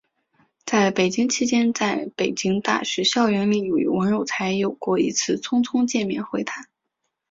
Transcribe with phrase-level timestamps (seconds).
[0.65, 6.65] 在北京期间在北京大学校园里与王有才有过一次匆匆见面交谈。